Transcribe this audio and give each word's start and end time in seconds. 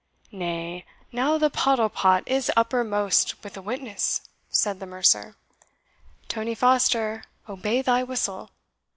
"Nay, 0.31 0.83
now 1.11 1.37
the 1.37 1.51
pottle 1.51 1.87
pot 1.87 2.23
is 2.25 2.49
uppermost, 2.57 3.43
with 3.43 3.55
a 3.55 3.61
witness!" 3.61 4.21
said 4.49 4.79
the 4.79 4.87
mercer. 4.87 5.35
"Tony 6.27 6.55
Foster 6.55 7.25
obey 7.47 7.83
thy 7.83 8.01
whistle! 8.01 8.49